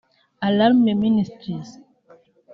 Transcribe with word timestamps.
Alarm 0.47 0.81
Ministries 0.97 1.69